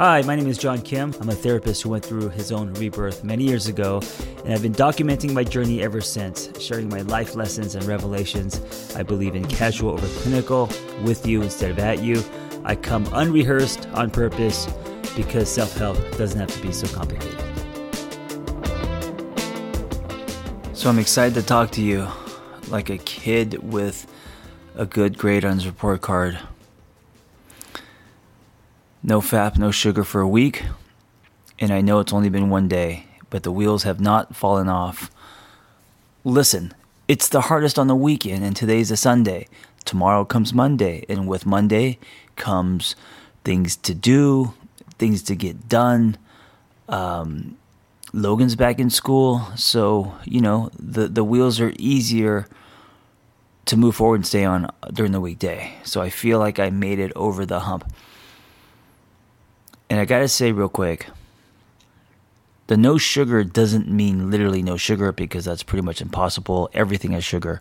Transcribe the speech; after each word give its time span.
Hi, 0.00 0.22
my 0.22 0.34
name 0.34 0.46
is 0.46 0.56
John 0.56 0.80
Kim. 0.80 1.14
I'm 1.20 1.28
a 1.28 1.34
therapist 1.34 1.82
who 1.82 1.90
went 1.90 2.02
through 2.02 2.30
his 2.30 2.52
own 2.52 2.72
rebirth 2.72 3.22
many 3.22 3.44
years 3.44 3.66
ago, 3.66 4.00
and 4.46 4.54
I've 4.54 4.62
been 4.62 4.72
documenting 4.72 5.34
my 5.34 5.44
journey 5.44 5.82
ever 5.82 6.00
since, 6.00 6.48
sharing 6.58 6.88
my 6.88 7.02
life 7.02 7.34
lessons 7.34 7.74
and 7.74 7.84
revelations. 7.84 8.96
I 8.96 9.02
believe 9.02 9.34
in 9.34 9.46
casual 9.46 9.90
over 9.90 10.06
clinical, 10.22 10.70
with 11.02 11.26
you 11.26 11.42
instead 11.42 11.70
of 11.70 11.78
at 11.80 12.02
you. 12.02 12.24
I 12.64 12.76
come 12.76 13.06
unrehearsed 13.12 13.88
on 13.92 14.10
purpose 14.10 14.66
because 15.14 15.50
self 15.50 15.76
help 15.76 15.98
doesn't 16.16 16.40
have 16.40 16.50
to 16.50 16.62
be 16.62 16.72
so 16.72 16.86
complicated. 16.96 17.38
So 20.72 20.88
I'm 20.88 20.98
excited 20.98 21.34
to 21.34 21.42
talk 21.42 21.72
to 21.72 21.82
you 21.82 22.08
like 22.68 22.88
a 22.88 22.96
kid 22.96 23.62
with 23.62 24.10
a 24.76 24.86
good 24.86 25.18
grade 25.18 25.44
on 25.44 25.56
his 25.56 25.66
report 25.66 26.00
card. 26.00 26.38
No 29.10 29.20
fap, 29.20 29.58
no 29.58 29.72
sugar 29.72 30.04
for 30.04 30.20
a 30.20 30.28
week. 30.28 30.62
And 31.58 31.72
I 31.72 31.80
know 31.80 31.98
it's 31.98 32.12
only 32.12 32.28
been 32.28 32.48
one 32.48 32.68
day, 32.68 33.06
but 33.28 33.42
the 33.42 33.50
wheels 33.50 33.82
have 33.82 33.98
not 33.98 34.36
fallen 34.36 34.68
off. 34.68 35.10
Listen, 36.22 36.72
it's 37.08 37.28
the 37.28 37.40
hardest 37.40 37.76
on 37.76 37.88
the 37.88 37.96
weekend, 37.96 38.44
and 38.44 38.54
today's 38.54 38.92
a 38.92 38.96
Sunday. 38.96 39.48
Tomorrow 39.84 40.26
comes 40.26 40.54
Monday, 40.54 41.04
and 41.08 41.26
with 41.26 41.44
Monday 41.44 41.98
comes 42.36 42.94
things 43.42 43.74
to 43.78 43.94
do, 43.94 44.54
things 44.96 45.24
to 45.24 45.34
get 45.34 45.68
done. 45.68 46.16
Um, 46.88 47.58
Logan's 48.12 48.54
back 48.54 48.78
in 48.78 48.90
school, 48.90 49.44
so 49.56 50.14
you 50.24 50.40
know 50.40 50.70
the 50.78 51.08
the 51.08 51.24
wheels 51.24 51.58
are 51.58 51.72
easier 51.80 52.46
to 53.64 53.76
move 53.76 53.96
forward 53.96 54.20
and 54.20 54.26
stay 54.26 54.44
on 54.44 54.70
during 54.92 55.10
the 55.10 55.20
weekday. 55.20 55.74
So 55.82 56.00
I 56.00 56.10
feel 56.10 56.38
like 56.38 56.60
I 56.60 56.70
made 56.70 57.00
it 57.00 57.10
over 57.16 57.44
the 57.44 57.58
hump. 57.58 57.92
And 59.90 59.98
I 59.98 60.04
gotta 60.04 60.28
say, 60.28 60.52
real 60.52 60.68
quick, 60.68 61.08
the 62.68 62.76
no 62.76 62.96
sugar 62.96 63.42
doesn't 63.42 63.88
mean 63.90 64.30
literally 64.30 64.62
no 64.62 64.76
sugar 64.76 65.10
because 65.10 65.44
that's 65.44 65.64
pretty 65.64 65.82
much 65.82 66.00
impossible. 66.00 66.70
Everything 66.72 67.10
has 67.10 67.24
sugar. 67.24 67.60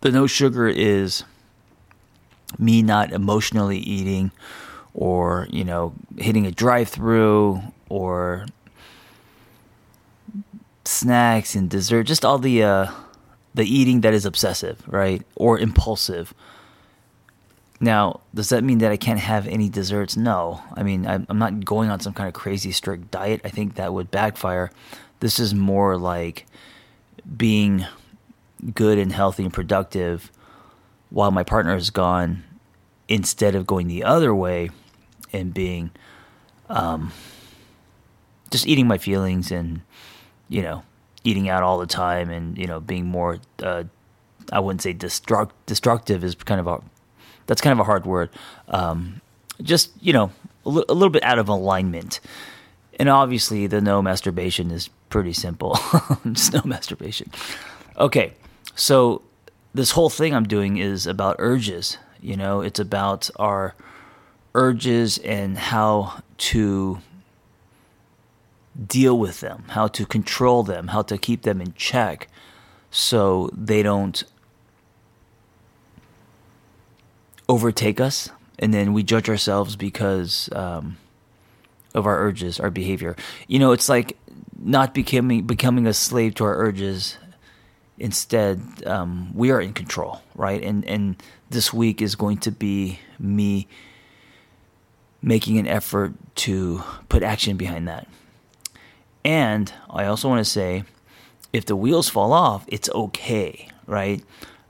The 0.00 0.10
no 0.10 0.26
sugar 0.26 0.66
is 0.66 1.24
me 2.58 2.82
not 2.82 3.12
emotionally 3.12 3.78
eating 3.78 4.30
or, 4.94 5.46
you 5.50 5.64
know, 5.64 5.92
hitting 6.16 6.46
a 6.46 6.50
drive 6.50 6.88
through 6.88 7.60
or 7.90 8.46
snacks 10.86 11.54
and 11.54 11.68
dessert, 11.68 12.04
just 12.04 12.24
all 12.24 12.38
the 12.38 12.62
uh, 12.62 12.90
the 13.54 13.64
eating 13.64 14.00
that 14.00 14.14
is 14.14 14.24
obsessive, 14.24 14.82
right? 14.86 15.22
Or 15.36 15.58
impulsive. 15.58 16.32
Now, 17.80 18.20
does 18.34 18.48
that 18.48 18.64
mean 18.64 18.78
that 18.78 18.90
I 18.90 18.96
can't 18.96 19.20
have 19.20 19.46
any 19.46 19.68
desserts? 19.68 20.16
No. 20.16 20.62
I 20.74 20.82
mean, 20.82 21.06
I'm 21.06 21.38
not 21.38 21.64
going 21.64 21.90
on 21.90 22.00
some 22.00 22.12
kind 22.12 22.26
of 22.26 22.34
crazy 22.34 22.72
strict 22.72 23.10
diet. 23.10 23.40
I 23.44 23.50
think 23.50 23.76
that 23.76 23.92
would 23.92 24.10
backfire. 24.10 24.72
This 25.20 25.38
is 25.38 25.54
more 25.54 25.96
like 25.96 26.46
being 27.36 27.86
good 28.74 28.98
and 28.98 29.12
healthy 29.12 29.44
and 29.44 29.52
productive 29.52 30.32
while 31.10 31.30
my 31.30 31.44
partner 31.44 31.76
is 31.76 31.90
gone 31.90 32.42
instead 33.08 33.54
of 33.54 33.66
going 33.66 33.86
the 33.86 34.04
other 34.04 34.34
way 34.34 34.70
and 35.32 35.54
being 35.54 35.90
um, 36.68 37.12
just 38.50 38.66
eating 38.66 38.86
my 38.86 38.98
feelings 38.98 39.52
and, 39.52 39.82
you 40.48 40.62
know, 40.62 40.82
eating 41.24 41.48
out 41.48 41.62
all 41.62 41.78
the 41.78 41.86
time 41.86 42.30
and, 42.30 42.58
you 42.58 42.66
know, 42.66 42.80
being 42.80 43.06
more, 43.06 43.38
uh, 43.62 43.84
I 44.52 44.60
wouldn't 44.60 44.82
say 44.82 44.94
destruct, 44.94 45.50
destructive 45.66 46.24
is 46.24 46.34
kind 46.34 46.60
of 46.60 46.66
a 46.66 46.82
that's 47.48 47.60
kind 47.60 47.72
of 47.72 47.80
a 47.80 47.84
hard 47.84 48.06
word. 48.06 48.30
Um, 48.68 49.20
just 49.60 49.90
you 50.00 50.12
know, 50.12 50.30
a, 50.64 50.70
little 50.70 51.10
bit 51.10 51.24
out 51.24 51.40
of 51.40 51.48
alignment. 51.48 52.20
And 53.00 53.08
obviously, 53.08 53.66
the 53.66 53.80
no 53.80 54.00
masturbation 54.00 54.70
is 54.70 54.88
pretty 55.08 55.32
simple. 55.32 55.76
just 56.32 56.52
no 56.52 56.62
masturbation. 56.64 57.32
Okay, 57.96 58.34
so 58.76 59.22
this 59.74 59.92
whole 59.92 60.10
thing 60.10 60.34
I'm 60.34 60.46
doing 60.46 60.76
is 60.76 61.06
about 61.06 61.36
urges. 61.38 61.98
You 62.20 62.36
know, 62.36 62.60
it's 62.60 62.78
about 62.78 63.30
our 63.36 63.74
urges 64.54 65.18
and 65.18 65.58
how 65.58 66.22
to 66.38 66.98
deal 68.86 69.18
with 69.18 69.40
them, 69.40 69.64
how 69.68 69.88
to 69.88 70.06
control 70.06 70.62
them, 70.62 70.88
how 70.88 71.02
to 71.02 71.18
keep 71.18 71.42
them 71.42 71.60
in 71.60 71.72
check 71.74 72.28
so 72.90 73.50
they 73.52 73.82
don't 73.82 74.24
overtake 77.48 78.00
us, 78.00 78.30
and 78.58 78.74
then 78.74 78.92
we 78.92 79.02
judge 79.02 79.28
ourselves 79.28 79.76
because 79.76 80.48
um, 80.52 80.96
of 81.94 82.06
our 82.06 82.18
urges, 82.18 82.60
our 82.60 82.70
behavior. 82.70 83.16
You 83.46 83.58
know, 83.58 83.72
it's 83.72 83.88
like 83.88 84.16
not 84.58 84.94
becoming 84.94 85.44
becoming 85.44 85.86
a 85.86 85.94
slave 85.94 86.34
to 86.36 86.44
our 86.44 86.56
urges. 86.56 87.18
Instead, 87.98 88.60
um, 88.86 89.34
we 89.34 89.50
are 89.50 89.60
in 89.60 89.72
control, 89.72 90.22
right? 90.34 90.62
And 90.62 90.84
and 90.84 91.22
this 91.50 91.72
week 91.72 92.00
is 92.02 92.14
going 92.14 92.38
to 92.38 92.50
be 92.50 93.00
me 93.18 93.66
making 95.20 95.58
an 95.58 95.66
effort 95.66 96.12
to 96.36 96.82
put 97.08 97.22
action 97.22 97.56
behind 97.56 97.88
that. 97.88 98.06
And 99.24 99.72
I 99.90 100.04
also 100.04 100.28
want 100.28 100.38
to 100.38 100.50
say, 100.50 100.84
if 101.52 101.66
the 101.66 101.74
wheels 101.74 102.08
fall 102.08 102.32
off, 102.32 102.64
it's 102.68 102.88
okay, 102.90 103.68
right? 103.86 104.22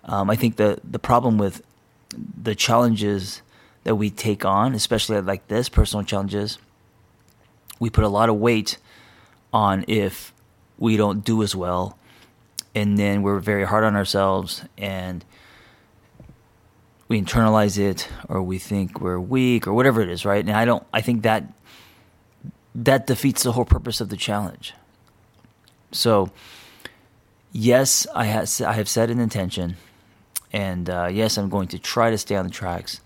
Um, 0.04 0.30
I 0.30 0.36
think 0.36 0.56
the 0.56 0.80
the 0.82 0.98
problem 0.98 1.36
with 1.36 1.62
the 2.10 2.54
challenges 2.54 3.42
that 3.84 3.94
we 3.94 4.10
take 4.10 4.44
on, 4.44 4.74
especially 4.74 5.20
like 5.20 5.48
this, 5.48 5.68
personal 5.68 6.04
challenges, 6.04 6.58
we 7.78 7.90
put 7.90 8.04
a 8.04 8.08
lot 8.08 8.28
of 8.28 8.36
weight 8.36 8.78
on 9.52 9.84
if 9.88 10.32
we 10.78 10.96
don't 10.96 11.24
do 11.24 11.42
as 11.42 11.54
well. 11.54 11.98
And 12.74 12.98
then 12.98 13.22
we're 13.22 13.40
very 13.40 13.64
hard 13.64 13.84
on 13.84 13.96
ourselves 13.96 14.62
and 14.76 15.24
we 17.08 17.20
internalize 17.20 17.78
it 17.78 18.08
or 18.28 18.42
we 18.42 18.58
think 18.58 19.00
we're 19.00 19.18
weak 19.18 19.66
or 19.66 19.72
whatever 19.72 20.02
it 20.02 20.10
is, 20.10 20.24
right? 20.24 20.44
And 20.44 20.54
I 20.54 20.64
don't, 20.64 20.86
I 20.92 21.00
think 21.00 21.22
that 21.22 21.44
that 22.74 23.06
defeats 23.06 23.42
the 23.42 23.52
whole 23.52 23.64
purpose 23.64 24.00
of 24.00 24.08
the 24.08 24.16
challenge. 24.16 24.74
So, 25.90 26.30
yes, 27.50 28.06
I 28.14 28.26
have, 28.26 28.60
I 28.60 28.74
have 28.74 28.88
set 28.88 29.10
an 29.10 29.18
intention 29.18 29.76
and 30.52 30.88
uh, 30.88 31.08
yes, 31.10 31.36
I'm 31.36 31.48
going 31.48 31.68
to 31.68 31.78
try 31.78 32.10
to 32.10 32.18
stay 32.18 32.36
on 32.36 32.46
the 32.46 32.50
tracks. 32.50 33.00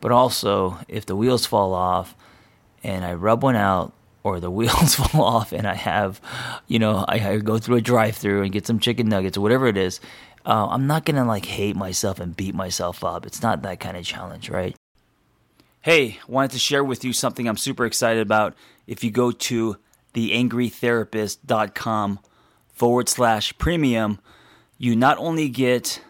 But 0.00 0.12
also, 0.12 0.78
if 0.86 1.06
the 1.06 1.16
wheels 1.16 1.46
fall 1.46 1.74
off 1.74 2.14
and 2.84 3.04
I 3.04 3.14
rub 3.14 3.42
one 3.42 3.56
out, 3.56 3.92
or 4.24 4.40
the 4.40 4.50
wheels 4.50 4.94
fall 4.94 5.22
off 5.22 5.52
and 5.52 5.66
I 5.66 5.74
have, 5.74 6.20
you 6.66 6.78
know, 6.78 7.04
I, 7.08 7.30
I 7.30 7.36
go 7.38 7.58
through 7.58 7.76
a 7.76 7.80
drive 7.80 8.16
through 8.16 8.42
and 8.42 8.52
get 8.52 8.66
some 8.66 8.78
chicken 8.78 9.08
nuggets 9.08 9.36
or 9.36 9.40
whatever 9.40 9.66
it 9.66 9.76
is, 9.76 10.00
uh, 10.46 10.68
I'm 10.70 10.86
not 10.86 11.04
to 11.06 11.24
like 11.24 11.46
hate 11.46 11.76
myself 11.76 12.20
and 12.20 12.36
beat 12.36 12.54
myself 12.54 13.04
up. 13.04 13.26
It's 13.26 13.42
not 13.42 13.62
that 13.62 13.80
kind 13.80 13.96
of 13.96 14.04
challenge, 14.04 14.50
right? 14.50 14.76
Hey, 15.80 16.18
wanted 16.26 16.50
to 16.52 16.58
share 16.58 16.84
with 16.84 17.04
you 17.04 17.12
something 17.12 17.48
I'm 17.48 17.56
super 17.56 17.86
excited 17.86 18.20
about. 18.20 18.54
If 18.86 19.04
you 19.04 19.10
go 19.10 19.30
to 19.30 19.76
theangrytherapist.com 20.14 22.18
forward 22.68 23.08
slash 23.08 23.56
premium, 23.58 24.18
you 24.78 24.96
not 24.96 25.18
only 25.18 25.48
get 25.48 26.02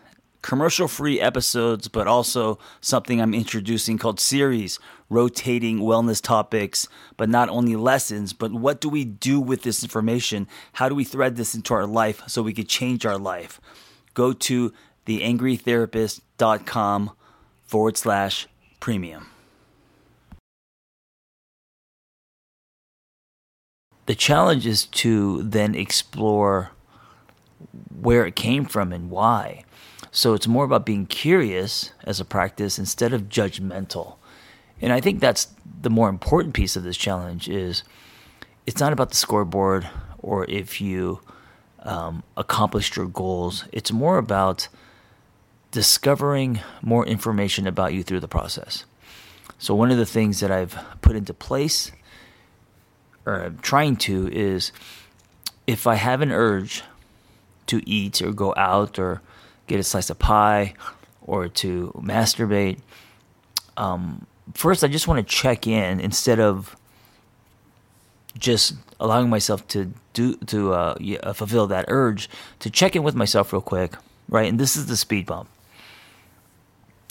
commercial 0.43 0.89
free 0.89 1.21
episodes, 1.21 1.89
but 1.89 2.07
also 2.07 2.59
something 2.81 3.21
I'm 3.21 3.35
introducing 3.35 3.99
called 3.99 4.21
series, 4.21 4.79
rotating 5.11 5.81
wellness 5.81 6.23
topics, 6.23 6.87
but 7.17 7.29
not 7.29 7.49
only 7.49 7.75
lessons, 7.77 8.33
but 8.33 8.53
what 8.53 8.81
do 8.81 8.89
we 8.89 9.05
do 9.05 9.41
with 9.41 9.63
this 9.63 9.83
information? 9.83 10.47
How 10.75 10.89
do 10.89 10.95
we 10.95 11.03
thread 11.05 11.37
this 11.37 11.55
into 11.55 11.75
our 11.75 11.87
life 11.87 12.23
so 12.27 12.43
we 12.43 12.55
could 12.55 12.69
change 12.69 13.05
our 13.05 13.19
life? 13.19 13.61
Go 14.15 14.33
to 14.33 14.73
theangrytherapist.com 15.07 17.11
forward 17.65 17.97
slash 17.97 18.47
premium. 18.81 19.27
The 24.07 24.15
challenge 24.15 24.67
is 24.67 24.87
to 24.87 25.43
then 25.43 25.75
explore 25.75 26.71
where 28.01 28.25
it 28.25 28.37
came 28.37 28.65
from 28.65 28.93
and 28.93 29.11
why. 29.11 29.65
So 30.11 30.35
it's 30.35 30.47
more 30.47 30.65
about 30.65 30.87
being 30.87 31.07
curious 31.07 31.93
as 32.05 32.21
a 32.21 32.25
practice 32.25 32.79
instead 32.79 33.13
of 33.13 33.29
judgmental. 33.29 34.17
And 34.81 34.93
I 34.93 35.01
think 35.01 35.21
that's 35.21 35.49
the 35.81 35.91
more 35.91 36.09
important 36.09 36.55
piece 36.55 36.77
of 36.77 36.83
this 36.83 36.97
challenge 36.97 37.49
is 37.49 37.83
it's 38.67 38.81
not 38.81 38.93
about 38.93 39.11
the 39.11 39.17
scoreboard 39.17 39.89
or 40.19 40.45
if 40.47 40.81
you 40.81 41.21
um, 41.81 42.23
accomplished 42.37 42.97
your 42.97 43.07
goals. 43.07 43.65
It's 43.73 43.93
more 43.93 44.19
about 44.19 44.69
discovering 45.71 46.61
more 46.83 47.07
information 47.07 47.67
about 47.67 47.93
you 47.93 48.03
through 48.03 48.21
the 48.21 48.29
process. 48.29 48.85
So 49.59 49.75
one 49.75 49.91
of 49.91 49.99
the 49.99 50.07
things 50.07 50.41
that 50.41 50.51
I've 50.51 50.79
put 51.03 51.17
into 51.17 51.35
place 51.35 51.91
or 53.29 53.45
I'm 53.45 53.59
trying 53.59 53.97
to 53.97 54.29
is 54.33 54.73
if 55.67 55.87
I 55.87 55.97
have 55.97 56.23
an 56.23 56.33
urge 56.33 56.83
to 57.67 57.87
eat 57.87 58.23
or 58.23 58.33
go 58.33 58.55
out 58.57 58.99
or 58.99 59.21
get 59.69 59.81
a 59.81 59.83
slice 59.83 60.11
of 60.11 60.19
pie 60.19 60.75
or 61.23 61.49
to 61.49 61.93
masturbate, 62.03 62.79
um, 63.77 64.27
first 64.55 64.83
I 64.83 64.89
just 64.89 65.07
want 65.07 65.27
to 65.27 65.35
check 65.35 65.67
in 65.67 66.01
instead 66.01 66.41
of 66.41 66.77
just 68.37 68.75
allowing 69.01 69.29
myself 69.29 69.67
to 69.69 69.93
do 70.13 70.35
to 70.47 70.73
uh, 70.73 70.95
yeah, 71.01 71.33
fulfill 71.33 71.67
that 71.69 71.85
urge 71.89 72.29
to 72.61 72.71
check 72.71 72.97
in 72.97 73.03
with 73.03 73.15
myself 73.15 73.53
real 73.53 73.63
quick, 73.63 73.95
right? 74.29 74.49
And 74.49 74.59
this 74.59 74.77
is 74.77 74.87
the 74.87 74.97
speed 74.97 75.27
bump. 75.27 75.49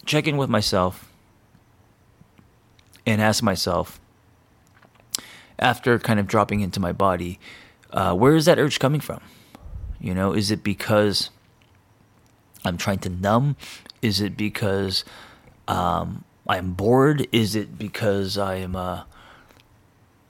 Check 0.06 0.28
in 0.28 0.38
with 0.38 0.50
myself 0.50 1.12
and 3.06 3.22
ask 3.22 3.44
myself 3.44 4.00
after 5.60 5.98
kind 6.00 6.20
of 6.20 6.28
dropping 6.28 6.62
into 6.62 6.80
my 6.80 6.92
body, 6.92 7.40
uh, 7.92 8.14
where 8.14 8.36
is 8.36 8.46
that 8.46 8.60
urge 8.60 8.80
coming 8.80 9.02
from? 9.02 9.22
You 10.00 10.14
know, 10.14 10.34
is 10.34 10.52
it 10.52 10.64
because 10.64 11.30
I'm 12.66 12.78
trying 12.78 13.00
to 13.00 13.10
numb? 13.10 13.56
Is 14.02 14.22
it 14.22 14.38
because 14.38 15.04
um, 15.68 16.24
I'm 16.48 16.74
bored? 16.74 17.28
Is 17.32 17.56
it 17.56 17.78
because 17.78 18.38
I 18.38 18.56
am 18.56 18.76
uh, 18.76 19.04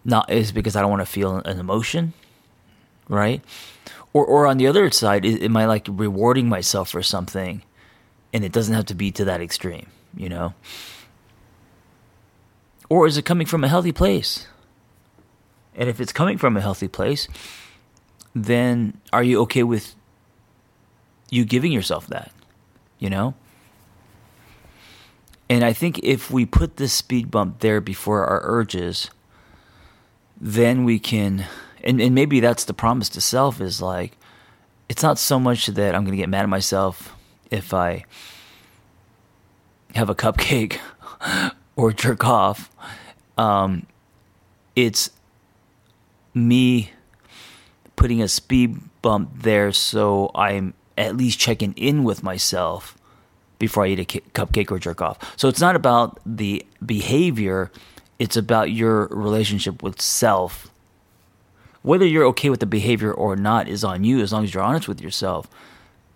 not? 0.05 0.29
Is 0.29 0.51
because 0.51 0.75
I 0.75 0.81
don't 0.81 0.89
want 0.89 1.01
to 1.01 1.05
feel 1.05 1.37
an 1.37 1.59
emotion, 1.59 2.13
right? 3.07 3.43
Or, 4.13 4.25
or 4.25 4.47
on 4.47 4.57
the 4.57 4.67
other 4.67 4.89
side, 4.91 5.25
am 5.25 5.57
I 5.57 5.65
like 5.65 5.87
rewarding 5.89 6.49
myself 6.49 6.89
for 6.89 7.03
something, 7.03 7.61
and 8.33 8.43
it 8.43 8.51
doesn't 8.51 8.73
have 8.73 8.85
to 8.85 8.95
be 8.95 9.11
to 9.11 9.25
that 9.25 9.41
extreme, 9.41 9.87
you 10.15 10.29
know? 10.29 10.53
Or 12.89 13.05
is 13.05 13.17
it 13.17 13.25
coming 13.25 13.45
from 13.45 13.63
a 13.63 13.67
healthy 13.67 13.91
place? 13.91 14.47
And 15.75 15.89
if 15.89 15.99
it's 15.99 16.13
coming 16.13 16.37
from 16.37 16.57
a 16.57 16.61
healthy 16.61 16.87
place, 16.87 17.27
then 18.33 18.99
are 19.13 19.23
you 19.23 19.41
okay 19.41 19.63
with 19.63 19.95
you 21.29 21.45
giving 21.45 21.71
yourself 21.71 22.07
that? 22.07 22.31
You 22.99 23.09
know? 23.09 23.33
And 25.49 25.63
I 25.63 25.73
think 25.73 25.99
if 26.03 26.29
we 26.29 26.45
put 26.45 26.77
this 26.77 26.93
speed 26.93 27.31
bump 27.31 27.59
there 27.59 27.79
before 27.79 28.25
our 28.25 28.41
urges, 28.43 29.09
then 30.39 30.83
we 30.83 30.99
can, 30.99 31.45
and, 31.83 32.01
and 32.01 32.13
maybe 32.13 32.39
that's 32.39 32.65
the 32.65 32.73
promise 32.73 33.09
to 33.09 33.21
self 33.21 33.61
is 33.61 33.81
like, 33.81 34.17
it's 34.89 35.03
not 35.03 35.17
so 35.17 35.39
much 35.39 35.67
that 35.67 35.95
I'm 35.95 36.03
going 36.03 36.11
to 36.11 36.21
get 36.21 36.29
mad 36.29 36.43
at 36.43 36.49
myself 36.49 37.15
if 37.49 37.73
I 37.73 38.05
have 39.95 40.09
a 40.09 40.15
cupcake 40.15 40.79
or 41.75 41.93
jerk 41.93 42.25
off. 42.25 42.69
Um, 43.37 43.85
it's 44.75 45.11
me 46.33 46.91
putting 47.95 48.21
a 48.21 48.27
speed 48.27 48.79
bump 49.01 49.31
there 49.41 49.71
so 49.71 50.29
I'm 50.35 50.73
at 50.97 51.15
least 51.15 51.39
checking 51.39 51.73
in 51.73 52.03
with 52.03 52.23
myself 52.23 52.97
before 53.59 53.85
I 53.85 53.89
eat 53.89 53.99
a 53.99 54.21
cupcake 54.31 54.71
or 54.71 54.79
jerk 54.79 55.01
off. 55.01 55.17
So 55.37 55.47
it's 55.47 55.61
not 55.61 55.75
about 55.75 56.19
the 56.25 56.65
behavior, 56.85 57.71
it's 58.19 58.37
about 58.37 58.71
your 58.71 59.07
relationship 59.07 59.81
with 59.83 60.01
self. 60.01 60.69
Whether 61.81 62.05
you're 62.05 62.25
okay 62.25 62.49
with 62.49 62.59
the 62.59 62.65
behavior 62.65 63.13
or 63.13 63.35
not 63.35 63.67
is 63.67 63.83
on 63.83 64.03
you 64.03 64.19
as 64.21 64.33
long 64.33 64.43
as 64.43 64.53
you're 64.53 64.63
honest 64.63 64.87
with 64.87 65.01
yourself. 65.01 65.47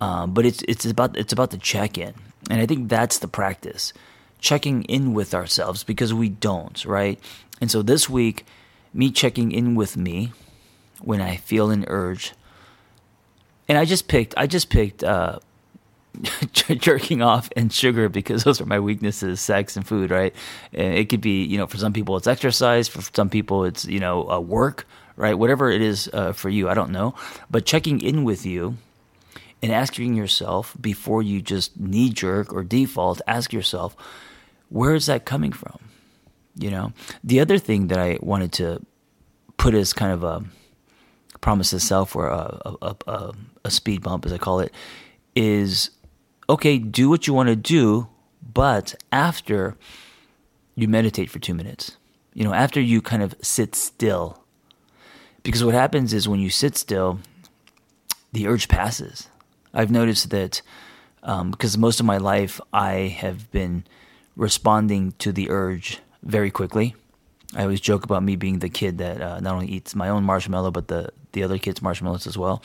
Um, 0.00 0.34
but 0.34 0.44
it's 0.44 0.62
it's 0.66 0.84
about 0.84 1.16
it's 1.16 1.32
about 1.32 1.52
the 1.52 1.58
check 1.58 1.96
in, 1.96 2.12
and 2.50 2.60
I 2.60 2.66
think 2.66 2.88
that's 2.88 3.20
the 3.20 3.28
practice, 3.28 3.92
checking 4.40 4.82
in 4.84 5.14
with 5.14 5.32
ourselves 5.32 5.84
because 5.84 6.12
we 6.12 6.28
don't, 6.28 6.84
right? 6.84 7.20
And 7.60 7.70
so 7.70 7.82
this 7.82 8.10
week, 8.10 8.44
me 8.92 9.12
checking 9.12 9.52
in 9.52 9.76
with 9.76 9.96
me 9.96 10.32
when 11.00 11.20
I 11.20 11.36
feel 11.36 11.70
an 11.70 11.84
urge, 11.86 12.32
and 13.68 13.78
I 13.78 13.84
just 13.84 14.08
picked 14.08 14.34
I 14.36 14.46
just 14.46 14.68
picked 14.68 15.04
uh, 15.04 15.38
jerking 16.52 17.22
off 17.22 17.48
and 17.56 17.72
sugar 17.72 18.08
because 18.08 18.44
those 18.44 18.60
are 18.60 18.66
my 18.66 18.80
weaknesses 18.80 19.40
sex 19.40 19.76
and 19.76 19.86
food 19.86 20.10
right? 20.10 20.34
And 20.72 20.94
it 20.94 21.08
could 21.08 21.20
be 21.20 21.44
you 21.44 21.58
know 21.58 21.66
for 21.66 21.78
some 21.78 21.92
people 21.92 22.16
it's 22.16 22.26
exercise 22.26 22.88
for 22.88 23.02
some 23.14 23.30
people 23.30 23.64
it's 23.64 23.84
you 23.84 24.00
know 24.00 24.30
uh, 24.30 24.40
work 24.40 24.86
right? 25.16 25.34
Whatever 25.34 25.70
it 25.70 25.82
is 25.82 26.08
uh, 26.12 26.32
for 26.32 26.48
you 26.48 26.68
i 26.68 26.74
don't 26.74 26.90
know. 26.90 27.14
But 27.50 27.66
checking 27.66 28.00
in 28.00 28.24
with 28.24 28.46
you 28.46 28.76
and 29.62 29.70
asking 29.70 30.14
yourself 30.14 30.76
before 30.80 31.22
you 31.22 31.40
just 31.40 31.78
knee 31.78 32.10
jerk 32.10 32.52
or 32.52 32.64
default 32.64 33.20
ask 33.26 33.52
yourself 33.52 33.96
where 34.68 34.94
is 34.94 35.06
that 35.06 35.26
coming 35.26 35.52
from? 35.52 35.78
You 36.56 36.70
know? 36.70 36.92
The 37.22 37.40
other 37.40 37.58
thing 37.58 37.88
that 37.88 37.98
i 37.98 38.18
wanted 38.20 38.52
to 38.52 38.84
put 39.56 39.74
as 39.74 39.92
kind 39.92 40.12
of 40.12 40.24
a 40.24 40.44
promise 41.42 41.74
itself, 41.74 42.16
or 42.16 42.28
a, 42.28 42.74
a, 42.80 42.96
a, 43.06 43.32
a 43.66 43.70
speed 43.70 44.02
bump 44.02 44.24
as 44.24 44.32
i 44.32 44.38
call 44.38 44.60
it 44.60 44.72
is 45.34 45.90
okay, 46.48 46.78
do 46.78 47.08
what 47.08 47.26
you 47.26 47.34
want 47.34 47.48
to 47.48 47.56
do, 47.56 48.08
but 48.52 48.94
after 49.10 49.76
you 50.74 50.88
meditate 50.88 51.30
for 51.30 51.38
two 51.38 51.54
minutes, 51.54 51.96
you 52.34 52.44
know, 52.44 52.52
after 52.52 52.80
you 52.80 53.00
kind 53.00 53.22
of 53.22 53.34
sit 53.42 53.74
still. 53.74 54.42
Because 55.42 55.64
what 55.64 55.74
happens 55.74 56.12
is 56.12 56.28
when 56.28 56.40
you 56.40 56.50
sit 56.50 56.76
still, 56.76 57.18
the 58.32 58.46
urge 58.46 58.68
passes. 58.68 59.28
I've 59.74 59.90
noticed 59.90 60.30
that 60.30 60.62
um, 61.22 61.50
because 61.50 61.76
most 61.78 62.00
of 62.00 62.06
my 62.06 62.18
life 62.18 62.60
I 62.72 62.92
have 62.92 63.50
been 63.50 63.84
responding 64.36 65.12
to 65.18 65.32
the 65.32 65.50
urge 65.50 66.00
very 66.22 66.50
quickly. 66.50 66.94
I 67.54 67.62
always 67.62 67.80
joke 67.80 68.04
about 68.04 68.22
me 68.22 68.36
being 68.36 68.60
the 68.60 68.68
kid 68.68 68.98
that 68.98 69.20
uh, 69.20 69.40
not 69.40 69.54
only 69.54 69.66
eats 69.66 69.94
my 69.94 70.08
own 70.08 70.24
marshmallow, 70.24 70.70
but 70.70 70.88
the, 70.88 71.10
the 71.32 71.42
other 71.42 71.58
kids' 71.58 71.82
marshmallows 71.82 72.26
as 72.26 72.38
well. 72.38 72.62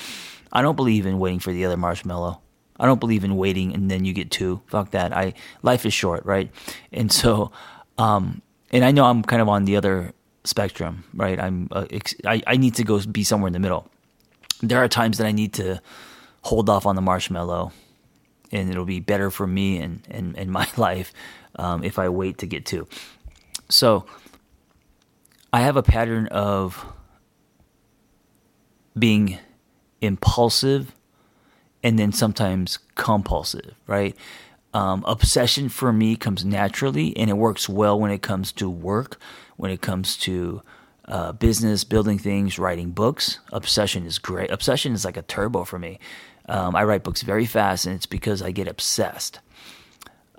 I 0.51 0.61
don't 0.61 0.75
believe 0.75 1.05
in 1.05 1.19
waiting 1.19 1.39
for 1.39 1.51
the 1.51 1.65
other 1.65 1.77
marshmallow. 1.77 2.39
I 2.79 2.85
don't 2.85 2.99
believe 2.99 3.23
in 3.23 3.35
waiting 3.35 3.73
and 3.73 3.89
then 3.89 4.05
you 4.05 4.13
get 4.13 4.31
two. 4.31 4.61
Fuck 4.67 4.91
that. 4.91 5.11
I 5.15 5.33
life 5.63 5.85
is 5.85 5.93
short, 5.93 6.25
right? 6.25 6.51
And 6.91 7.11
so, 7.11 7.51
um, 7.97 8.41
and 8.71 8.85
I 8.85 8.91
know 8.91 9.05
I'm 9.05 9.23
kind 9.23 9.41
of 9.41 9.49
on 9.49 9.65
the 9.65 9.75
other 9.77 10.13
spectrum, 10.43 11.03
right? 11.13 11.39
I'm 11.39 11.67
uh, 11.71 11.85
I, 12.25 12.41
I 12.45 12.57
need 12.57 12.75
to 12.75 12.83
go 12.83 13.01
be 13.05 13.23
somewhere 13.23 13.47
in 13.47 13.53
the 13.53 13.59
middle. 13.59 13.89
There 14.61 14.81
are 14.83 14.87
times 14.87 15.17
that 15.17 15.27
I 15.27 15.31
need 15.31 15.53
to 15.53 15.81
hold 16.43 16.69
off 16.69 16.85
on 16.85 16.95
the 16.95 17.01
marshmallow, 17.01 17.71
and 18.51 18.69
it'll 18.69 18.85
be 18.85 18.99
better 18.99 19.31
for 19.31 19.47
me 19.47 19.79
and 19.79 20.01
and, 20.09 20.37
and 20.37 20.51
my 20.59 20.67
life 20.77 21.13
um, 21.55 21.83
if 21.83 21.97
I 21.99 22.09
wait 22.09 22.37
to 22.39 22.45
get 22.45 22.65
two. 22.65 22.87
So 23.69 24.05
I 25.53 25.61
have 25.61 25.77
a 25.77 25.83
pattern 25.83 26.27
of 26.27 26.85
being 28.97 29.37
impulsive 30.01 30.93
and 31.83 31.97
then 31.97 32.11
sometimes 32.11 32.79
compulsive, 32.95 33.75
right? 33.85 34.15
Um, 34.73 35.03
obsession 35.07 35.69
for 35.69 35.93
me 35.93 36.15
comes 36.15 36.43
naturally 36.43 37.15
and 37.15 37.29
it 37.29 37.37
works 37.37 37.69
well 37.69 37.99
when 37.99 38.11
it 38.11 38.21
comes 38.21 38.51
to 38.53 38.69
work, 38.69 39.19
when 39.55 39.71
it 39.71 39.81
comes 39.81 40.17
to 40.17 40.61
uh, 41.05 41.31
business, 41.31 41.83
building 41.83 42.19
things, 42.19 42.59
writing 42.59 42.91
books. 42.91 43.39
Obsession 43.53 44.05
is 44.05 44.19
great. 44.19 44.51
Obsession 44.51 44.93
is 44.93 45.05
like 45.05 45.17
a 45.17 45.21
turbo 45.21 45.63
for 45.63 45.79
me. 45.79 45.99
Um, 46.49 46.75
I 46.75 46.83
write 46.83 47.03
books 47.03 47.21
very 47.21 47.45
fast 47.45 47.85
and 47.85 47.95
it's 47.95 48.05
because 48.05 48.41
I 48.41 48.51
get 48.51 48.67
obsessed. 48.67 49.39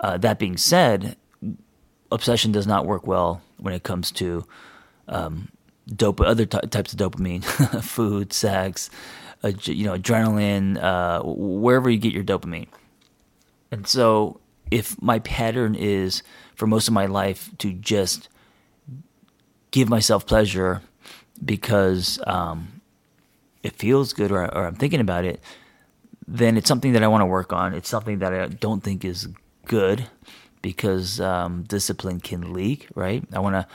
Uh, 0.01 0.19
that 0.19 0.39
being 0.39 0.57
said, 0.57 1.17
obsession 2.13 2.53
does 2.53 2.67
not 2.67 2.87
work 2.87 3.07
well 3.07 3.43
when 3.57 3.75
it 3.75 3.83
comes 3.83 4.13
to 4.13 4.45
um, 5.09 5.49
dope, 5.95 6.21
other 6.21 6.47
t- 6.47 6.59
types 6.69 6.93
of 6.93 6.99
dopamine, 6.99 7.45
food, 7.83 8.33
sex, 8.33 8.91
you 9.43 9.85
know, 9.85 9.97
adrenaline, 9.97 10.83
uh, 10.83 11.23
wherever 11.25 11.89
you 11.89 11.99
get 11.99 12.13
your 12.13 12.25
dopamine. 12.25 12.69
And 13.71 13.87
so, 13.87 14.41
if 14.71 15.01
my 15.01 15.19
pattern 15.21 15.75
is 15.75 16.23
for 16.55 16.67
most 16.67 16.89
of 16.89 16.95
my 16.95 17.07
life 17.07 17.51
to 17.59 17.73
just 17.73 18.29
give 19.71 19.89
myself 19.89 20.27
pleasure 20.27 20.83
because 21.45 22.19
um, 22.27 22.81
it 23.63 23.77
feels 23.77 24.13
good 24.13 24.31
or, 24.31 24.43
or 24.43 24.67
I'm 24.67 24.75
thinking 24.75 25.01
about 25.01 25.25
it, 25.25 25.41
then 26.27 26.57
it's 26.57 26.69
something 26.69 26.93
that 26.93 27.03
I 27.03 27.09
want 27.09 27.23
to 27.23 27.27
work 27.27 27.53
on. 27.53 27.75
It's 27.75 27.89
something 27.89 28.19
that 28.19 28.35
I 28.35 28.47
don't 28.49 28.83
think 28.83 29.05
is 29.05 29.29
good 29.67 30.07
because 30.61 31.21
um, 31.21 31.63
discipline 31.63 32.21
can 32.21 32.53
leak, 32.53 32.89
right? 32.95 33.25
I 33.33 33.39
want 33.39 33.55
to 33.55 33.67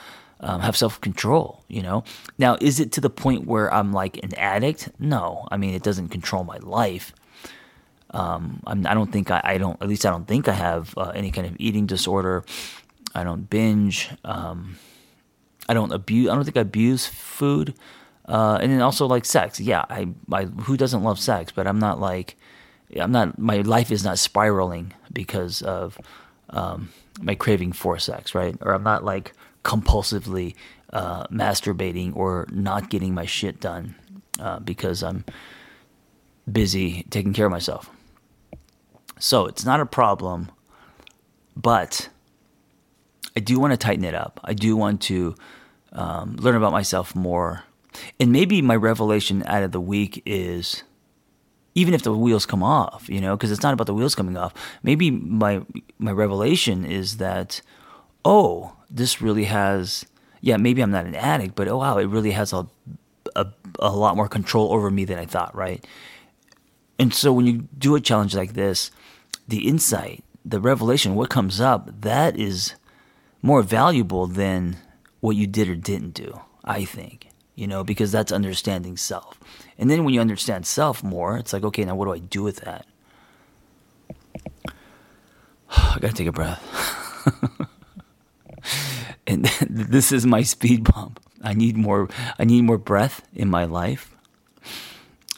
um, 0.44 0.60
have 0.60 0.76
self 0.76 1.00
control. 1.00 1.64
You 1.68 1.82
know, 1.82 2.04
now 2.38 2.56
is 2.60 2.78
it 2.78 2.92
to 2.92 3.00
the 3.00 3.10
point 3.10 3.46
where 3.46 3.72
I'm 3.72 3.92
like 3.92 4.22
an 4.22 4.34
addict? 4.36 4.90
No, 5.00 5.48
I 5.50 5.56
mean 5.56 5.74
it 5.74 5.82
doesn't 5.82 6.08
control 6.08 6.44
my 6.44 6.58
life. 6.58 7.12
Um, 8.10 8.62
I'm, 8.64 8.86
I 8.86 8.92
do 8.92 9.00
not 9.00 9.10
think 9.10 9.30
I, 9.32 9.40
I, 9.42 9.58
don't. 9.58 9.80
At 9.82 9.88
least 9.88 10.06
I 10.06 10.10
don't 10.10 10.28
think 10.28 10.46
I 10.46 10.52
have 10.52 10.94
uh, 10.96 11.10
any 11.14 11.32
kind 11.32 11.48
of 11.48 11.56
eating 11.58 11.86
disorder. 11.86 12.44
I 13.12 13.24
don't 13.24 13.50
binge. 13.50 14.10
Um, 14.24 14.76
I 15.68 15.74
don't 15.74 15.92
abuse. 15.92 16.28
I 16.28 16.34
don't 16.34 16.44
think 16.44 16.56
I 16.56 16.60
abuse 16.60 17.06
food. 17.06 17.74
Uh, 18.26 18.58
and 18.60 18.70
then 18.70 18.80
also 18.80 19.06
like 19.06 19.24
sex. 19.24 19.58
Yeah, 19.58 19.84
I, 19.90 20.08
I 20.30 20.44
who 20.44 20.76
doesn't 20.76 21.02
love 21.02 21.18
sex? 21.18 21.52
But 21.52 21.66
I'm 21.66 21.80
not 21.80 21.98
like 21.98 22.36
I'm 22.94 23.10
not. 23.10 23.38
My 23.38 23.62
life 23.62 23.90
is 23.90 24.04
not 24.04 24.18
spiraling 24.18 24.92
because 25.12 25.62
of 25.62 25.98
um, 26.50 26.90
my 27.20 27.34
craving 27.34 27.72
for 27.72 27.98
sex, 27.98 28.34
right? 28.34 28.56
Or 28.60 28.74
I'm 28.74 28.84
not 28.84 29.04
like 29.04 29.32
compulsively 29.64 30.54
uh, 30.92 31.26
masturbating 31.26 32.14
or 32.14 32.46
not 32.50 32.90
getting 32.90 33.14
my 33.14 33.26
shit 33.26 33.60
done 33.60 33.94
uh, 34.38 34.60
because 34.60 35.02
I'm 35.02 35.24
busy 36.50 37.04
taking 37.10 37.32
care 37.32 37.46
of 37.46 37.52
myself. 37.52 37.90
So 39.18 39.46
it's 39.46 39.64
not 39.64 39.80
a 39.80 39.86
problem, 39.86 40.50
but 41.56 42.08
I 43.36 43.40
do 43.40 43.58
want 43.58 43.72
to 43.72 43.76
tighten 43.76 44.04
it 44.04 44.14
up. 44.14 44.40
I 44.44 44.54
do 44.54 44.76
want 44.76 45.00
to 45.02 45.34
um, 45.92 46.36
learn 46.36 46.56
about 46.56 46.72
myself 46.72 47.14
more. 47.14 47.64
And 48.20 48.32
maybe 48.32 48.60
my 48.60 48.76
revelation 48.76 49.44
out 49.46 49.62
of 49.62 49.72
the 49.72 49.80
week 49.80 50.22
is 50.26 50.82
even 51.74 51.94
if 51.94 52.02
the 52.02 52.12
wheels 52.12 52.46
come 52.46 52.62
off, 52.62 53.08
you 53.08 53.20
know, 53.20 53.36
because 53.36 53.50
it's 53.50 53.62
not 53.62 53.72
about 53.72 53.86
the 53.86 53.94
wheels 53.94 54.14
coming 54.14 54.36
off. 54.36 54.52
Maybe 54.82 55.10
my 55.10 55.62
my 55.98 56.12
revelation 56.12 56.84
is 56.84 57.16
that, 57.16 57.60
oh, 58.24 58.72
this 58.90 59.20
really 59.20 59.44
has, 59.44 60.04
yeah, 60.40 60.56
maybe 60.56 60.82
I'm 60.82 60.90
not 60.90 61.06
an 61.06 61.14
addict, 61.14 61.54
but 61.54 61.68
oh 61.68 61.78
wow, 61.78 61.98
it 61.98 62.06
really 62.06 62.32
has 62.32 62.52
a 62.52 62.66
a, 63.36 63.46
a 63.78 63.90
lot 63.90 64.16
more 64.16 64.28
control 64.28 64.72
over 64.72 64.90
me 64.90 65.04
than 65.04 65.18
I 65.18 65.26
thought, 65.26 65.54
right? 65.54 65.84
And 66.98 67.12
so 67.12 67.32
when 67.32 67.46
you 67.46 67.68
do 67.76 67.94
a 67.94 68.00
challenge 68.00 68.34
like 68.34 68.54
this, 68.54 68.90
the 69.48 69.66
insight, 69.66 70.24
the 70.44 70.60
revelation, 70.60 71.14
what 71.14 71.30
comes 71.30 71.60
up, 71.60 72.02
that 72.02 72.38
is 72.38 72.74
more 73.42 73.62
valuable 73.62 74.26
than 74.26 74.76
what 75.20 75.36
you 75.36 75.46
did 75.46 75.68
or 75.68 75.74
didn't 75.74 76.14
do, 76.14 76.40
I 76.64 76.84
think, 76.84 77.28
you 77.54 77.66
know, 77.66 77.82
because 77.82 78.12
that's 78.12 78.32
understanding 78.32 78.96
self. 78.96 79.38
And 79.78 79.90
then 79.90 80.04
when 80.04 80.14
you 80.14 80.20
understand 80.20 80.66
self 80.66 81.02
more, 81.02 81.36
it's 81.36 81.52
like, 81.52 81.64
okay, 81.64 81.84
now 81.84 81.96
what 81.96 82.06
do 82.06 82.12
I 82.12 82.18
do 82.18 82.42
with 82.42 82.58
that? 82.58 82.86
I 85.70 85.98
gotta 86.00 86.14
take 86.14 86.28
a 86.28 86.32
breath. 86.32 86.62
and 89.34 89.44
this 89.68 90.12
is 90.12 90.26
my 90.26 90.42
speed 90.42 90.84
bump. 90.84 91.20
I 91.42 91.52
need 91.52 91.76
more. 91.76 92.08
I 92.38 92.44
need 92.44 92.62
more 92.62 92.78
breath 92.78 93.22
in 93.34 93.50
my 93.50 93.64
life. 93.64 94.14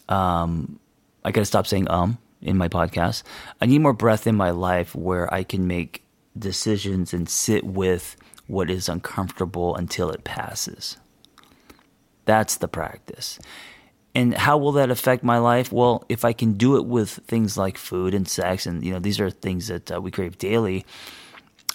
Um, 0.09 0.79
I 1.25 1.33
gotta 1.33 1.47
stop 1.47 1.67
saying 1.67 1.91
um 1.91 2.19
in 2.41 2.57
my 2.57 2.69
podcast. 2.69 3.23
I 3.61 3.67
need 3.67 3.81
more 3.81 3.93
breath 3.93 4.26
in 4.26 4.37
my 4.37 4.50
life 4.50 4.95
where 4.95 5.33
I 5.33 5.43
can 5.43 5.67
make 5.67 6.05
decisions 6.38 7.12
and 7.12 7.29
sit 7.29 7.65
with 7.65 8.17
what 8.47 8.71
is 8.71 8.88
uncomfortable 8.88 9.75
until 9.75 10.11
it 10.11 10.23
passes. 10.23 10.97
That's 12.25 12.57
the 12.57 12.69
practice. 12.69 13.38
And 14.15 14.35
how 14.35 14.57
will 14.57 14.73
that 14.73 14.91
affect 14.91 15.23
my 15.23 15.38
life? 15.38 15.73
Well, 15.73 16.05
if 16.09 16.25
I 16.25 16.33
can 16.33 16.55
do 16.55 16.76
it 16.76 16.87
with 16.87 17.11
things 17.26 17.59
like 17.59 17.76
food 17.76 18.15
and 18.15 18.26
sex, 18.26 18.65
and 18.65 18.85
you 18.85 18.93
know 18.93 18.99
these 18.99 19.21
are 19.21 19.31
things 19.31 19.69
that 19.69 19.93
uh, 19.93 20.00
we 20.00 20.11
crave 20.11 20.38
daily, 20.38 20.87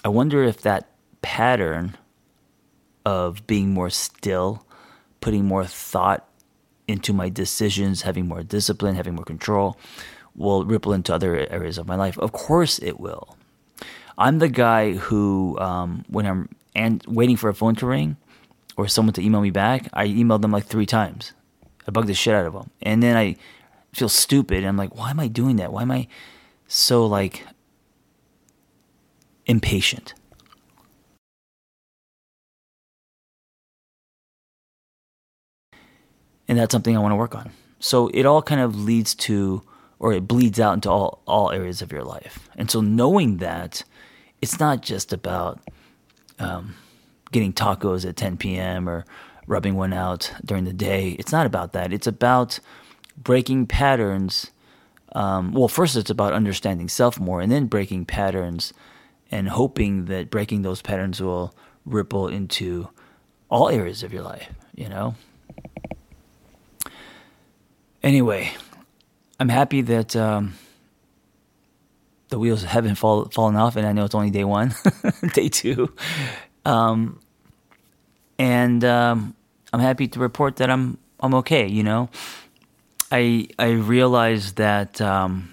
I 0.04 0.08
wonder 0.08 0.42
if 0.42 0.62
that 0.62 0.88
pattern 1.22 1.96
of 3.04 3.46
being 3.46 3.70
more 3.70 3.90
still, 3.90 4.66
putting 5.20 5.44
more 5.44 5.64
thought 5.64 6.28
into 6.88 7.12
my 7.12 7.28
decisions, 7.28 8.02
having 8.02 8.26
more 8.26 8.42
discipline, 8.42 8.94
having 8.96 9.14
more 9.14 9.24
control, 9.24 9.76
will 10.34 10.64
ripple 10.64 10.92
into 10.92 11.14
other 11.14 11.46
areas 11.50 11.78
of 11.78 11.86
my 11.86 11.94
life. 11.96 12.18
Of 12.18 12.32
course, 12.32 12.78
it 12.78 12.98
will. 12.98 13.36
I'm 14.18 14.38
the 14.38 14.48
guy 14.48 14.92
who, 14.92 15.58
um, 15.58 16.04
when 16.08 16.26
I'm 16.26 16.48
and 16.74 17.04
waiting 17.06 17.36
for 17.36 17.48
a 17.50 17.54
phone 17.54 17.74
to 17.76 17.86
ring 17.86 18.16
or 18.76 18.88
someone 18.88 19.12
to 19.14 19.22
email 19.22 19.40
me 19.40 19.50
back, 19.50 19.88
I 19.92 20.06
email 20.06 20.38
them 20.38 20.52
like 20.52 20.64
three 20.64 20.86
times. 20.86 21.32
I 21.86 21.90
bug 21.90 22.06
the 22.06 22.14
shit 22.14 22.34
out 22.34 22.46
of 22.46 22.52
them, 22.52 22.70
and 22.80 23.02
then 23.02 23.16
I 23.16 23.36
feel 23.92 24.08
stupid. 24.08 24.58
And 24.58 24.68
I'm 24.68 24.76
like, 24.76 24.96
why 24.96 25.10
am 25.10 25.20
I 25.20 25.28
doing 25.28 25.56
that? 25.56 25.72
Why 25.72 25.82
am 25.82 25.90
I 25.90 26.08
so 26.66 27.04
like 27.04 27.46
impatient? 29.46 30.14
And 36.52 36.60
that's 36.60 36.70
something 36.70 36.94
I 36.94 37.00
want 37.00 37.12
to 37.12 37.16
work 37.16 37.34
on. 37.34 37.50
So 37.80 38.08
it 38.08 38.26
all 38.26 38.42
kind 38.42 38.60
of 38.60 38.78
leads 38.78 39.14
to, 39.14 39.62
or 39.98 40.12
it 40.12 40.28
bleeds 40.28 40.60
out 40.60 40.74
into 40.74 40.90
all 40.90 41.22
all 41.26 41.50
areas 41.50 41.80
of 41.80 41.90
your 41.90 42.04
life. 42.04 42.50
And 42.56 42.70
so 42.70 42.82
knowing 42.82 43.38
that, 43.38 43.84
it's 44.42 44.60
not 44.60 44.82
just 44.82 45.14
about 45.14 45.60
um, 46.38 46.74
getting 47.30 47.54
tacos 47.54 48.06
at 48.06 48.16
10 48.16 48.36
p.m. 48.36 48.86
or 48.86 49.06
rubbing 49.46 49.76
one 49.76 49.94
out 49.94 50.30
during 50.44 50.64
the 50.64 50.74
day. 50.74 51.12
It's 51.12 51.32
not 51.32 51.46
about 51.46 51.72
that. 51.72 51.90
It's 51.90 52.06
about 52.06 52.60
breaking 53.16 53.66
patterns. 53.66 54.50
Um, 55.14 55.52
well, 55.54 55.68
first 55.68 55.96
it's 55.96 56.10
about 56.10 56.34
understanding 56.34 56.90
self 56.90 57.18
more, 57.18 57.40
and 57.40 57.50
then 57.50 57.64
breaking 57.64 58.04
patterns, 58.04 58.74
and 59.30 59.48
hoping 59.48 60.04
that 60.04 60.28
breaking 60.28 60.60
those 60.60 60.82
patterns 60.82 61.18
will 61.18 61.54
ripple 61.86 62.28
into 62.28 62.90
all 63.48 63.70
areas 63.70 64.02
of 64.02 64.12
your 64.12 64.22
life. 64.22 64.50
You 64.74 64.90
know. 64.90 65.14
Anyway, 68.02 68.52
I'm 69.38 69.48
happy 69.48 69.80
that 69.82 70.16
um, 70.16 70.54
the 72.30 72.38
wheels 72.38 72.64
haven't 72.64 72.96
fall, 72.96 73.26
fallen 73.26 73.54
off, 73.54 73.76
and 73.76 73.86
I 73.86 73.92
know 73.92 74.04
it's 74.04 74.14
only 74.14 74.30
day 74.30 74.44
one, 74.44 74.74
day 75.34 75.48
two, 75.48 75.94
um, 76.64 77.20
and 78.38 78.84
um, 78.84 79.36
I'm 79.72 79.80
happy 79.80 80.08
to 80.08 80.18
report 80.18 80.56
that 80.56 80.68
I'm 80.68 80.98
I'm 81.20 81.34
okay. 81.34 81.68
You 81.68 81.84
know, 81.84 82.10
I 83.12 83.46
I 83.56 83.70
realized 83.70 84.56
that 84.56 85.00
um, 85.00 85.52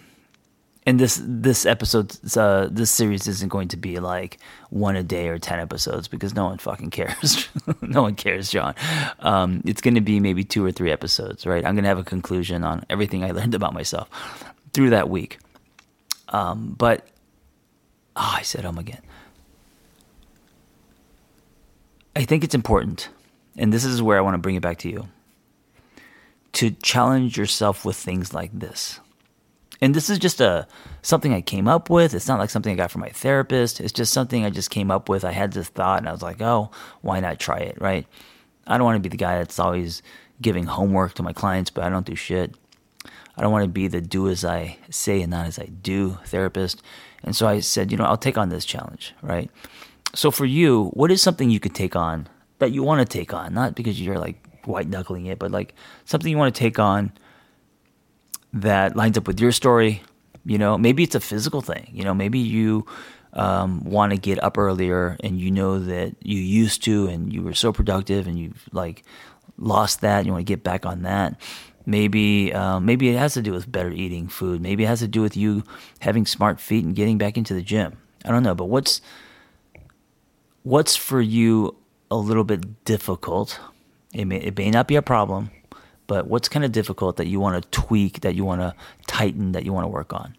and 0.90 1.00
this 1.00 1.22
this 1.24 1.68
episode 1.68 2.18
uh, 2.36 2.68
this 2.72 2.90
series 2.90 3.28
isn't 3.28 3.50
going 3.50 3.68
to 3.68 3.78
be 3.78 4.00
like 4.00 4.40
one 4.72 4.96
a 4.96 5.04
day 5.04 5.28
or 5.28 5.38
10 5.38 5.60
episodes 5.60 6.08
because 6.08 6.34
no 6.34 6.46
one 6.46 6.58
fucking 6.58 6.90
cares. 6.90 7.48
No 7.82 8.02
one 8.02 8.16
cares 8.16 8.50
john. 8.50 8.74
Um, 9.20 9.62
it's 9.66 9.82
going 9.82 9.94
to 9.94 10.02
be 10.02 10.20
maybe 10.20 10.44
two 10.44 10.66
or 10.66 10.72
three 10.72 10.92
episodes 10.92 11.46
right? 11.46 11.64
I'm 11.64 11.76
going 11.76 11.84
to 11.84 11.90
have 11.90 12.00
a 12.00 12.04
conclusion 12.04 12.64
on 12.64 12.86
everything 12.90 13.24
i 13.24 13.30
learned 13.40 13.54
about 13.54 13.74
myself 13.74 14.10
through 14.74 14.90
that 14.90 15.10
week. 15.10 15.38
Um, 16.30 16.76
but 16.76 17.06
oh, 18.16 18.34
i 18.38 18.42
said 18.42 18.66
um 18.66 18.80
again. 18.80 19.02
I 22.16 22.24
think 22.24 22.44
it's 22.44 22.56
important 22.56 23.10
and 23.58 23.72
this 23.72 23.86
is 23.86 24.02
where 24.02 24.18
i 24.18 24.22
want 24.22 24.34
to 24.34 24.40
bring 24.40 24.56
it 24.56 24.64
back 24.64 24.80
to 24.80 24.90
you 24.90 25.08
to 26.54 26.72
challenge 26.72 27.38
yourself 27.38 27.86
with 27.86 27.96
things 27.96 28.34
like 28.34 28.52
this 28.58 29.00
and 29.82 29.94
this 29.94 30.10
is 30.10 30.20
just 30.20 30.42
a 30.42 30.68
something 31.02 31.34
I 31.34 31.42
came 31.42 31.68
up 31.68 31.90
with. 31.90 32.14
It's 32.14 32.28
not 32.28 32.40
like 32.40 32.50
something 32.50 32.74
I 32.74 32.76
got 32.76 32.92
from 32.92 33.02
my 33.02 33.10
therapist. 33.10 33.80
It's 33.80 33.94
just 33.94 34.14
something 34.14 34.44
I 34.44 34.50
just 34.50 34.70
came 34.70 34.92
up 34.92 35.08
with. 35.08 35.24
I 35.24 35.32
had 35.32 35.54
this 35.54 35.70
thought 35.70 36.00
and 36.00 36.10
I 36.10 36.12
was 36.12 36.22
like, 36.22 36.42
"Oh, 36.42 36.72
why 37.02 37.20
not 37.20 37.40
try 37.40 37.60
it?" 37.60 37.80
Right? 37.80 38.06
I 38.68 38.78
don't 38.78 38.86
want 38.86 38.98
to 38.98 39.02
be 39.02 39.10
the 39.10 39.18
guy 39.18 39.38
that's 39.38 39.60
always 39.60 40.02
giving 40.42 40.66
homework 40.66 41.14
to 41.16 41.24
my 41.24 41.34
clients, 41.34 41.70
but 41.70 41.84
I 41.84 41.90
don't 41.90 42.06
do 42.06 42.16
shit. 42.16 42.56
I 43.38 43.42
don't 43.42 43.52
want 43.52 43.64
to 43.64 43.70
be 43.70 43.88
the 43.88 44.02
do 44.02 44.28
as 44.28 44.44
I 44.44 44.78
say 44.90 45.22
and 45.22 45.32
not 45.32 45.48
as 45.48 45.58
I 45.58 45.66
do 45.66 46.18
therapist. 46.26 46.82
And 47.24 47.36
so 47.36 47.48
I 47.48 47.62
said, 47.62 47.92
you 47.92 47.98
know, 47.98 48.04
I'll 48.04 48.18
take 48.18 48.38
on 48.38 48.50
this 48.50 48.66
challenge, 48.66 49.14
right? 49.22 49.50
So 50.14 50.30
for 50.30 50.46
you, 50.46 50.90
what 50.94 51.12
is 51.12 51.22
something 51.22 51.50
you 51.50 51.60
could 51.60 51.76
take 51.76 51.96
on 51.96 52.28
that 52.60 52.72
you 52.72 52.84
want 52.84 53.00
to 53.00 53.06
take 53.06 53.34
on? 53.34 53.54
Not 53.54 53.76
because 53.76 54.02
you're 54.02 54.20
like 54.20 54.46
white 54.66 54.88
knuckling 54.88 55.26
it, 55.26 55.40
but 55.40 55.52
like 55.52 55.74
something 56.06 56.30
you 56.30 56.38
want 56.38 56.54
to 56.54 56.60
take 56.60 56.80
on 56.80 57.12
that 58.54 58.96
lines 58.96 59.18
up 59.18 59.28
with 59.28 59.40
your 59.40 59.52
story. 59.52 60.02
You 60.46 60.58
know, 60.58 60.78
maybe 60.78 61.04
it's 61.04 61.16
a 61.16 61.20
physical 61.20 61.62
thing. 61.62 61.90
You 61.94 62.04
know, 62.04 62.14
maybe 62.14 62.40
you 62.40 62.86
um, 63.34 63.84
want 63.84 64.12
to 64.12 64.18
get 64.18 64.42
up 64.44 64.58
earlier 64.58 65.18
and 65.24 65.40
you 65.40 65.52
know 65.52 65.80
that 65.80 66.16
you 66.22 66.40
used 66.40 66.84
to 66.86 67.08
and 67.08 67.32
you 67.32 67.44
were 67.44 67.54
so 67.54 67.72
productive 67.72 68.28
and 68.28 68.40
you've 68.40 68.68
like 68.72 69.04
lost 69.58 70.02
that. 70.02 70.26
You 70.26 70.32
want 70.32 70.46
to 70.46 70.52
get 70.52 70.64
back 70.64 70.86
on 70.86 71.04
that. 71.04 71.40
Maybe 71.86 72.54
um, 72.54 72.86
maybe 72.86 73.10
it 73.10 73.18
has 73.18 73.34
to 73.34 73.42
do 73.42 73.52
with 73.52 73.72
better 73.72 73.92
eating 73.92 74.28
food. 74.28 74.62
Maybe 74.62 74.84
it 74.84 74.88
has 74.88 75.00
to 75.00 75.08
do 75.08 75.22
with 75.22 75.36
you 75.36 75.64
having 76.00 76.26
smart 76.26 76.60
feet 76.60 76.86
and 76.86 76.96
getting 76.96 77.18
back 77.18 77.38
into 77.38 77.54
the 77.54 77.62
gym. 77.62 77.98
I 78.26 78.32
don't 78.32 78.44
know, 78.44 78.56
but 78.56 78.66
what's 78.66 79.02
what's 80.64 80.96
for 80.96 81.22
you 81.22 81.76
a 82.12 82.18
little 82.18 82.44
bit 82.44 82.86
difficult? 82.86 83.60
It 84.14 84.26
may 84.26 84.38
it 84.38 84.58
may 84.58 84.70
not 84.70 84.88
be 84.88 84.96
a 84.96 85.02
problem, 85.02 85.52
but 86.10 86.26
what's 86.26 86.50
kind 86.50 86.66
of 86.66 86.72
difficult 86.72 87.18
that 87.18 87.28
you 87.28 87.40
want 87.40 87.62
to 87.62 87.70
tweak, 87.70 88.22
that 88.22 88.34
you 88.34 88.44
want 88.44 88.62
to 88.62 88.74
tighten, 89.06 89.52
that 89.52 89.64
you 89.64 89.72
want 89.72 89.84
to 89.84 89.90
work 89.90 90.12
on. 90.12 90.36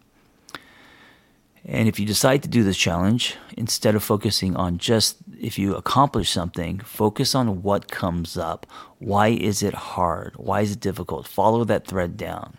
And 1.64 1.86
if 1.86 2.00
you 2.00 2.06
decide 2.06 2.42
to 2.42 2.48
do 2.48 2.64
this 2.64 2.76
challenge, 2.76 3.36
instead 3.56 3.94
of 3.94 4.02
focusing 4.02 4.56
on 4.56 4.78
just 4.78 5.18
if 5.38 5.60
you 5.60 5.76
accomplish 5.76 6.28
something, 6.28 6.80
focus 6.80 7.36
on 7.36 7.62
what 7.62 7.88
comes 7.88 8.36
up. 8.36 8.66
Why 8.98 9.28
is 9.28 9.62
it 9.62 9.74
hard? 9.74 10.34
Why 10.36 10.62
is 10.62 10.72
it 10.72 10.80
difficult? 10.80 11.28
Follow 11.28 11.62
that 11.62 11.86
thread 11.86 12.16
down 12.16 12.58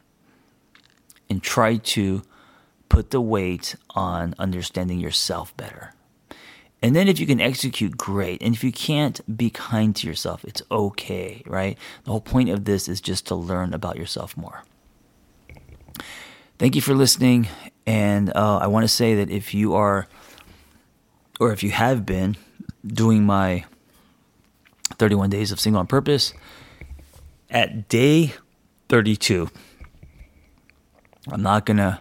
and 1.30 1.44
try 1.44 1.76
to 1.76 2.22
put 2.88 3.10
the 3.10 3.20
weight 3.20 3.76
on 3.90 4.36
understanding 4.40 5.02
yourself 5.02 5.56
better. 5.58 5.96
And 6.82 6.96
then 6.96 7.08
if 7.08 7.20
you 7.20 7.28
can 7.28 7.40
execute, 7.40 7.96
great. 7.96 8.42
And 8.42 8.56
if 8.56 8.64
you 8.64 8.72
can't, 8.72 9.38
be 9.38 9.52
kind 9.52 9.96
to 9.98 10.08
yourself. 10.08 10.44
It's 10.44 10.64
okay, 10.72 11.44
right? 11.46 11.78
The 12.06 12.12
whole 12.12 12.22
point 12.22 12.50
of 12.50 12.66
this 12.66 12.90
is 12.90 13.00
just 13.00 13.28
to 13.28 13.36
learn 13.36 13.74
about 13.74 13.98
yourself 13.98 14.36
more. 14.36 14.64
Thank 16.58 16.76
you 16.76 16.82
for 16.82 16.96
listening. 16.96 17.48
And 17.86 18.36
uh, 18.36 18.58
I 18.58 18.68
want 18.68 18.84
to 18.84 18.88
say 18.88 19.16
that 19.16 19.30
if 19.30 19.54
you 19.54 19.76
are, 19.76 20.08
or 21.40 21.52
if 21.52 21.62
you 21.62 21.70
have 21.72 22.06
been, 22.06 22.36
doing 22.86 23.24
my 23.26 23.66
31 24.98 25.30
days 25.30 25.52
of 25.52 25.60
single 25.60 25.80
on 25.80 25.88
purpose, 25.88 26.34
at 27.52 27.90
day 27.90 28.34
32, 28.90 29.50
I'm 31.32 31.44
not 31.44 31.66
going 31.66 31.78
to 31.78 32.00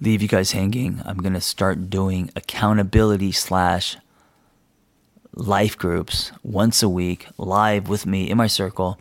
leave 0.00 0.22
you 0.22 0.28
guys 0.28 0.52
hanging. 0.52 1.02
I'm 1.04 1.18
going 1.18 1.34
to 1.34 1.40
start 1.40 1.90
doing 1.90 2.30
accountability 2.34 3.32
slash 3.32 3.96
life 5.38 5.78
groups 5.78 6.32
once 6.42 6.82
a 6.82 6.88
week, 6.88 7.26
live 7.38 7.88
with 7.88 8.04
me 8.04 8.28
in 8.28 8.36
my 8.36 8.48
circle. 8.48 8.98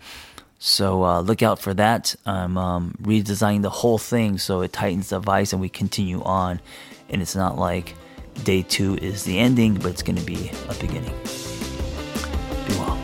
So 0.59 1.03
uh, 1.03 1.21
look 1.21 1.43
out 1.43 1.59
for 1.59 1.73
that. 1.73 2.15
I'm 2.25 2.57
um, 2.57 2.95
redesigning 3.01 3.63
the 3.63 3.69
whole 3.69 3.97
thing 3.97 4.37
so 4.37 4.61
it 4.61 4.71
tightens 4.73 5.09
the 5.09 5.19
vise 5.19 5.51
and 5.51 5.61
we 5.61 5.69
continue 5.69 6.21
on. 6.23 6.61
And 7.09 7.21
it's 7.21 7.35
not 7.35 7.57
like 7.57 7.95
day 8.43 8.61
two 8.61 8.95
is 8.95 9.23
the 9.23 9.37
ending, 9.39 9.75
but 9.75 9.87
it's 9.87 10.03
going 10.03 10.17
to 10.17 10.25
be 10.25 10.51
a 10.69 10.73
beginning. 10.75 11.13
Be 12.67 12.73
well. 12.75 12.96